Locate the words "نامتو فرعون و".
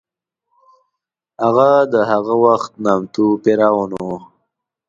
2.85-4.05